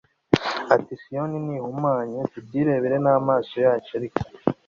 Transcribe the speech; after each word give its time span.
ati 0.75 0.93
siyoni 1.01 1.37
nihumanywe 1.45 2.21
tubyirebera 2.31 2.97
n 3.05 3.07
amaso 3.17 3.53
yacu 3.65 3.91
ariko 3.99 4.19